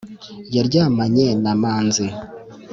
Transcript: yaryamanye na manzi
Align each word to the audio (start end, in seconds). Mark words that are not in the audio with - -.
yaryamanye 0.55 1.27
na 1.43 1.53
manzi 1.61 2.05